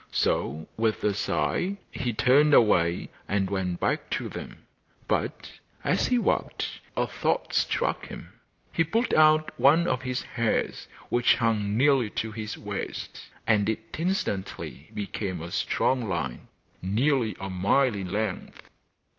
[0.09, 4.65] So with a sigh he turned away and went back to them,
[5.07, 5.51] but,
[5.83, 8.33] as he walked, a thought struck him.
[8.73, 13.95] He pulled out one of his hairs which hung nearly to his waist, and it
[13.99, 16.47] instantly became a strong line,
[16.81, 18.71] nearly a mile in length.